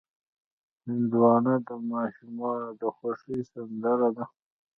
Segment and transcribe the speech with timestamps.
[0.85, 4.25] هندوانه د ماشومانو د خوښې سندره ده.